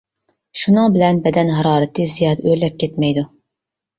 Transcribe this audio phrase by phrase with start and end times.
[0.61, 3.27] شۇنىڭ بىلەن بەدەن ھارارىتى زىيادە ئۆرلەپ كەتمەيدۇ.